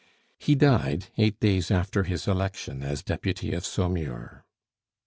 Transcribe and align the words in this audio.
He 0.39 0.55
died 0.55 1.09
eight 1.19 1.39
days 1.39 1.69
after 1.69 2.05
his 2.05 2.27
election 2.27 2.81
as 2.81 3.03
deputy 3.03 3.53
of 3.53 3.63
Saumur. 3.63 4.43